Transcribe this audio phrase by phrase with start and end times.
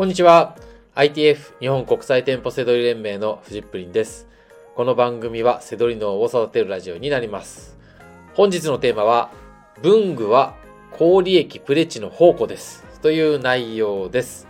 [0.00, 0.56] こんにちは。
[0.94, 4.26] ITF 日本国際店舗セドリ連盟のフジップリンです。
[4.74, 7.76] この番組はセドリ脳を育てるラジオになります。
[8.32, 9.30] 本日のテーマは、
[9.82, 10.54] 文具は
[10.90, 12.82] 高利益プレチの宝庫です。
[13.02, 14.48] という内容です。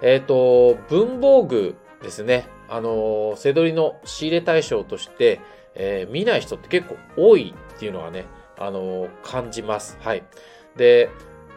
[0.00, 2.48] えっ、と、文房具ですね。
[2.70, 5.42] あの、セドリの仕入れ対象として、
[5.74, 8.24] えー見ない人って結構多いっていうのがね、
[8.58, 9.98] あの、感じます。
[10.00, 10.22] はい。
[10.78, 11.10] で、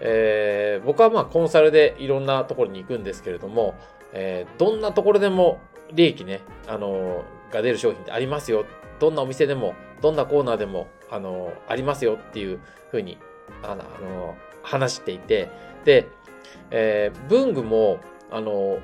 [0.05, 3.73] えー僕はまあコンサルでいろんなところに行くんですけれども、
[4.12, 5.59] えーどんなところでも
[5.93, 8.66] 利益ね、あのが出る商品ってありますよ。
[8.99, 12.59] どんなお店でも、どんなコーナーでも、あのありますよっていう
[12.91, 13.17] ふうに、
[13.63, 15.49] あの、あの話していて、
[15.85, 16.07] で、
[16.71, 17.99] えー文具も、
[18.31, 18.79] あの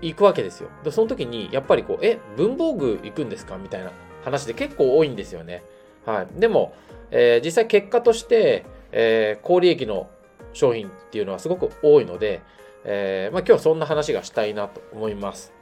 [0.00, 0.70] 行くわけですよ。
[0.84, 3.58] で、その時に、やっぱりこう、え、文房具行くんですか？
[3.58, 3.90] みたいな
[4.24, 5.62] 話で結構多いんですよね。
[6.06, 6.26] はい。
[6.40, 6.72] でも、
[7.10, 10.08] えー実際結果として、えー高利益の
[10.52, 12.42] 商品っていうのはすごく多いので、
[12.84, 15.52] えーまあ、今日はそんな話がしたいなと思います。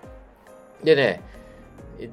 [0.83, 1.23] でね、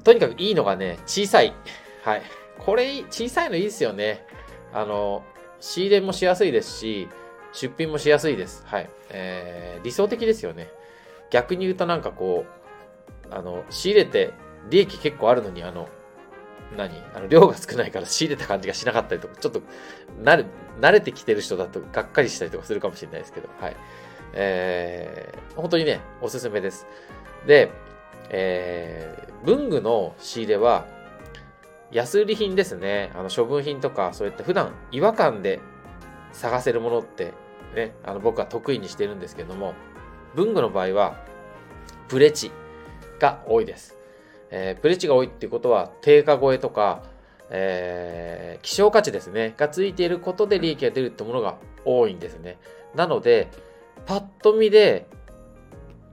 [0.02, 1.52] とにかくいいのがね、小さい。
[2.02, 2.22] はい。
[2.58, 4.24] これ、小さいのいいですよね。
[4.72, 5.22] あの、
[5.60, 7.08] 仕入れもしやすいですし、
[7.52, 8.64] 出品もしやすいです。
[8.66, 8.90] はい。
[9.10, 10.70] えー理想的ですよね。
[11.30, 12.46] 逆に言うとなんかこ
[13.30, 14.32] う、あの、仕入れて
[14.70, 15.88] 利益結構あるのに、あの、
[16.76, 16.90] 何？
[17.14, 19.62] あの量が少ないから仕入れた感じがしなかったりとか、ちょっと
[20.22, 20.46] 慣れ
[20.80, 23.76] 慣れてきてる人だとがっかりしたりとかするかもしれないですけど、はい。
[24.32, 26.86] えー本当にね、おすすめです。
[27.46, 27.70] で、
[28.30, 30.86] えー文具の仕入れは、
[31.92, 33.12] 安売り品ですね。
[33.14, 35.60] あの処分品とか、そういった普段違和感で
[36.32, 37.34] 探せるものって、
[37.76, 39.74] ね、あの僕は得意にしてるんですけども、
[40.34, 41.22] 文具の場合は、
[42.08, 42.50] プレチ
[43.20, 43.96] が多いです。
[44.56, 47.02] えープレチが多いっていうことは、定価超えとか、
[47.50, 52.56] えー希少価値ですね、がついていることで利益が出るってものが多いんですね。
[52.94, 53.48] なので、
[54.06, 55.06] パッと見で、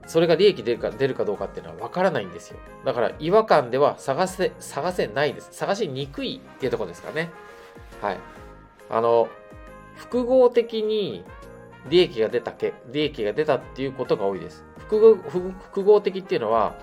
[0.06, 2.58] それが利益出るか出るかどうかっていうのは分からないんですよ。
[2.84, 5.50] だから違和感では探せ、探せないです。
[5.52, 7.30] 探しにくいっていうとこですかね。
[8.00, 8.18] はい。
[8.90, 9.28] あの、
[9.94, 11.24] 複合的に
[11.88, 14.64] 利益が出たけ、利益が出たっていうことが多いです。
[14.78, 16.74] 複合複合的っていうのは、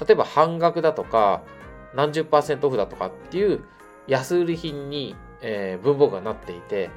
[0.00, 1.42] 例えば半額だとか、
[1.94, 3.64] 何十パーセントオフだとかっていう
[4.06, 6.90] 安売り品に、えー文房具がなっていて、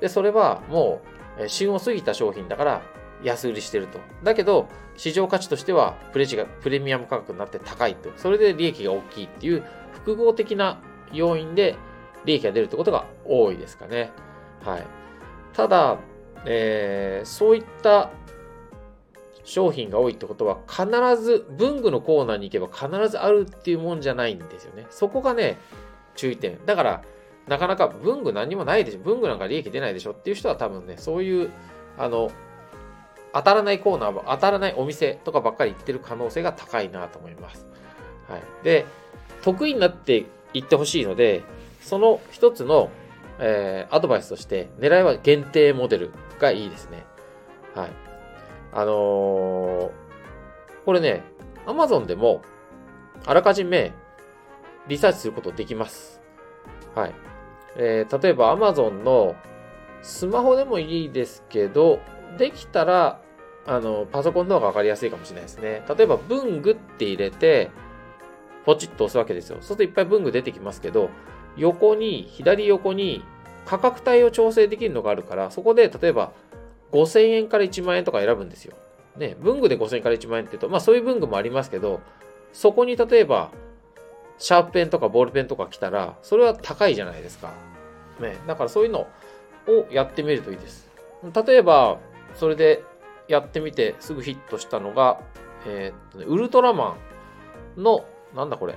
[0.00, 1.00] で、それはも
[1.40, 2.82] う、旬を過ぎた商品だから
[3.22, 3.98] 安売りしてると。
[4.22, 8.10] だけど、市場価値としてはプレチがプレミアム価格になって高いと。
[8.16, 10.80] それで利益が大きいっていう複合的な
[11.12, 11.76] 要因で
[12.24, 14.12] 利益が出るってことが多いですかね。
[14.64, 14.86] はい。
[15.52, 15.98] ただ、
[16.44, 18.10] えーそういった
[19.44, 20.86] 商品が多いってことは必
[21.22, 24.86] ず文具のコーナーに行けば必ずあるっていうもんじゃないんですよね。
[24.90, 25.58] そこがね、
[26.16, 26.58] 注意点。
[26.64, 27.02] だから、
[27.46, 29.00] なかなか文具何もないでしょ。
[29.00, 31.50] 文具なんか利益出ないでしょっていう人は多分ね、そういう、
[31.98, 32.30] あの、
[33.34, 37.66] 当たらないコーナー、当たらないお店とかばっかり行ってる可能性が高いなと思います。
[38.28, 38.42] はい。
[38.62, 38.86] で、
[39.42, 41.42] 得意になっていってほしいので、
[41.82, 42.90] その一つの、
[43.40, 47.04] えーアドバイスとして、狙いは限定モデルがいいですね。
[47.74, 47.90] はい。
[48.74, 49.90] あのー
[50.84, 51.22] これね、
[51.64, 52.42] Amazon でも、
[53.24, 53.92] あらかじめ
[54.86, 56.20] リサーチすることできます。
[56.94, 57.14] はい。
[57.76, 59.34] えー例えば Amazon の
[60.02, 62.00] スマホでもいいですけど、
[62.36, 63.22] できたら、
[63.66, 65.82] あの、パソコンの方がわかりやすいかもしれないですね。
[65.96, 67.70] 例えば文具って入れて、
[68.66, 69.56] ポチッと押すわけですよ。
[69.56, 71.08] そうするといっぱい文具出てきますけど、
[71.56, 73.24] 横に、左横に
[73.64, 76.32] 価格帯を調整できるのがあるから、そこで例えば
[76.94, 78.76] 5000円から1万円とか選ぶんですよ。
[79.16, 82.00] ね、文具で5000円から1万円って言うと、まあそういう文具もありますけど、
[82.52, 83.50] そこに例えば、
[84.38, 87.52] シャープペンとかボールペンとか来たら、それは高いじゃないですか。
[88.20, 89.08] ね、だからそういうの
[89.66, 90.88] をやってみるといいです。
[91.46, 91.98] 例えば、
[92.34, 92.84] それで
[93.26, 95.20] やってみてすぐヒットしたのが、
[95.66, 96.96] えーっとねウルトラマ
[97.76, 98.04] ンの、
[98.36, 98.76] なんだこれ、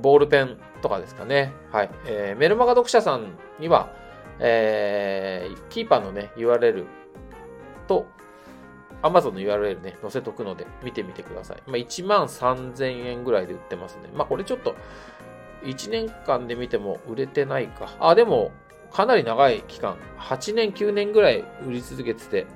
[0.00, 1.52] ボールペンとかですかね。
[1.72, 1.90] はい。
[2.06, 3.90] えーメルマガ読者さんには、
[4.38, 6.86] えーキーパーのね、URL
[7.86, 8.06] と、
[9.02, 11.62] Amazon の URL ね、載せとくので、見てみてください。
[11.66, 14.08] まあ、1万3000円ぐらいで売ってますね。
[14.14, 14.74] まあ、これちょっと、
[15.62, 17.90] 1年間で見ても売れてないか。
[18.00, 18.52] あ、でも、
[18.92, 22.46] かなり長い期間、8年、9年ぐらい売り続けてて、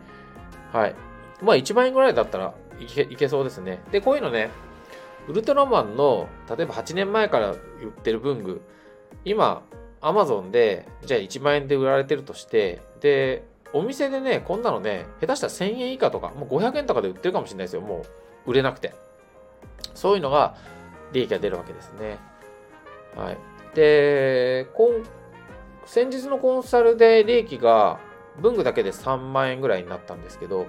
[0.73, 0.95] はい。
[1.43, 3.83] まあ、1万円ぐらいだったらいけいけそうですね。
[3.91, 4.51] で、こういうのね、
[5.29, 7.57] ウルトラマンの、例えば8年前から売
[7.87, 8.63] ってる文具、
[9.25, 9.63] 今、
[10.01, 17.83] アマゾンで、じゃあ1万円で売られてるとして、で、お店でね、こんなのね、下手したら1000円以下とか、もう500円とかで売ってるかもしれないですよ。
[17.83, 18.05] も
[18.47, 18.95] う、売れなくて。
[19.95, 20.57] そういうのが、
[21.13, 22.19] 利益が出るわけですね。
[23.17, 23.39] はい。
[23.75, 25.05] で、今、
[25.85, 27.99] 先日のコンサルで利益が、
[28.39, 30.67] 文具だけで3万円ぐらいになったんですけど、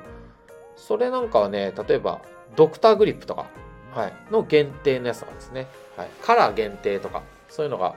[0.75, 2.21] それなんかはね、例えば、
[2.55, 3.45] ドクターグリップとか、
[3.93, 5.67] はい、の限定のやつとかですね。
[5.95, 7.95] はい、カラー限定とか、そういうのが、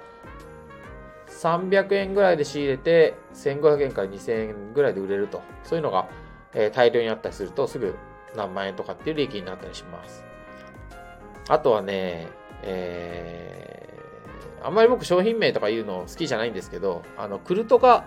[1.42, 5.42] 300円ぐらいで仕入れて、1500円から2000円ぐらいで売れると。
[5.64, 6.08] そういうのが、
[6.54, 7.96] え、大量にあったりすると、すぐ
[8.36, 10.24] 何万円とかっていう利益になったりします。
[11.48, 12.28] あとはね、
[12.62, 18.04] えー、あんまり僕商品名とか言うの好きじゃないんですけど、あの、クルトガ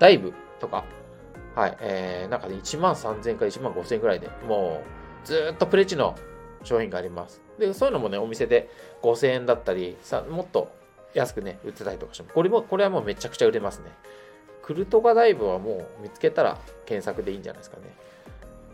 [0.00, 0.84] ダイブとか、
[1.54, 4.82] はい、えー、なんかね、1万3000から1万5000ぐらいで、も
[5.24, 6.16] う、ずっとプレチの
[6.64, 7.40] 商品があります。
[7.60, 8.68] で、そういうのもね、お店で
[9.02, 10.72] 5000円だったり、さもっと
[11.18, 13.90] 安くね、売ってたりとかしても、これも、これはもうめちゃくちゃ売れますね。
[14.62, 17.82] クルトガダイブはもう見つけたら検索でいいんじゃないですかね。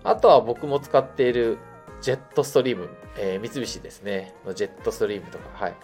[0.04, 1.58] あとは僕も使っている
[2.00, 5.74] ジェットストリーム、えー、三菱ですね、のジェットストリームとか、はい。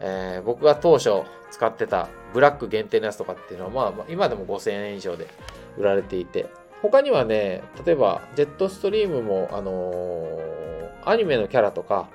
[0.00, 5.28] えー、僕が当初使ってたブラック限定のやつとかっていうのは、まあ、今でも5000円以上で
[5.78, 6.46] 売られていて、
[6.82, 12.08] 他にはね、例えば、ジェットストリームも、あのー、アニメのキャラとか、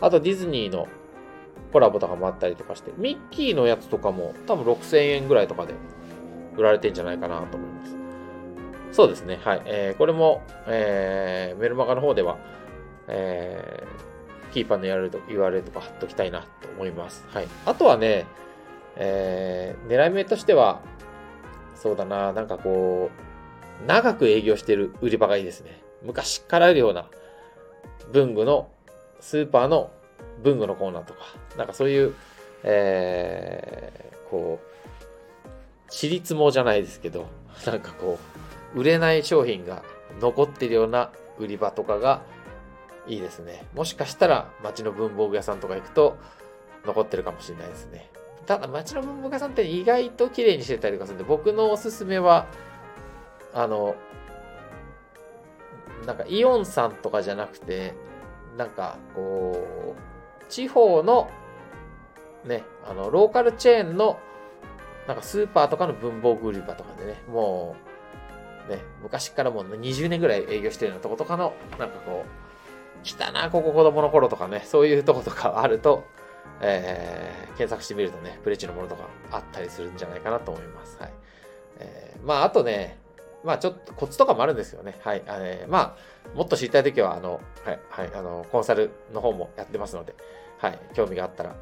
[0.00, 0.88] あとディズニーの
[1.74, 5.74] コラボとかもあったりとかして、ミッキーのやつとかも多分6000円ぐらいとかで
[6.56, 7.96] 売られてんじゃないかなと思います。
[8.92, 9.40] そうですね。
[9.42, 9.62] はい。
[9.64, 12.38] えー、これも、えー、メルマガの方では、
[13.08, 17.24] えー、キーパーの URL と URL とか貼っときたいなと思います。
[17.30, 17.48] はい。
[17.66, 18.26] あとはね、
[18.94, 20.80] えー、狙い目としては、
[21.74, 23.10] そうだな、なんかこ
[23.82, 25.82] う、長く営業してる売り場がいいですね。
[26.04, 27.08] 昔からあるような
[28.12, 28.70] 文具の、
[29.18, 29.90] スーパーの
[30.44, 31.20] 文具のコーナーとか、
[31.56, 32.14] なんかそういう、
[32.62, 35.50] えー、こう、
[35.88, 37.26] 私立もじゃないですけど、
[37.66, 38.18] なんかこ
[38.74, 39.82] う、売れない商品が
[40.20, 42.22] 残ってるような売り場とかが
[43.06, 43.64] いいですね。
[43.74, 46.16] もしかしたら街の文房具屋さんとか行くと
[46.84, 48.10] 残ってるかもしれないですね。
[48.46, 52.46] ただ街の文房具屋さんって意外と綺麗にしてたりとかするんで、僕のおすすめは、
[53.52, 53.94] あの、
[56.06, 57.94] なんかイオンさんとかじゃなくて、
[58.56, 61.30] なんかこう、地方の
[62.44, 64.18] ね、あの、ローカルチェーンの、
[65.06, 67.76] なんかスーパーとかの文房具売り場とかでね、も
[68.68, 76.04] う、ね、昔からもう20年ぐらい営業してるようなとことかの、なんかこう、来たな、ここ子供の頃とかね、そういうとことかあると、
[76.60, 80.96] えー、検索してみるとね、プレチのものとかあったりするんじゃないかなと思います。
[80.98, 81.12] はい。
[81.78, 82.98] えー、まあ、あとね、
[83.44, 84.96] まあ、ちょっとコツとかもあるんですよね。
[85.02, 85.22] はい。
[85.26, 85.96] あのま
[86.32, 90.14] あ、もっと知りたいときは、あの、はい、はい、あの、コンサルの方もやってますので、
[90.58, 91.54] はい、興味があったら、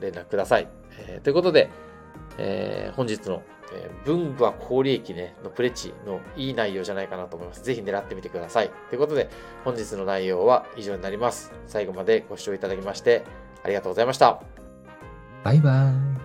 [0.00, 0.68] 連絡ください。
[0.98, 1.70] えー、ということで、
[2.38, 7.62] えー、本日の、えー、文具は高利益ね、のプレッチのいい内容じゃないかなと思います。
[7.62, 8.70] ぜひ狙ってみてください。
[8.90, 9.28] ということで、
[9.64, 11.52] 本日の内容は以上になります。
[11.66, 13.24] 最後までご視聴いただきまして、
[13.62, 14.40] ありがとうございました。
[15.44, 16.17] バイバーイ。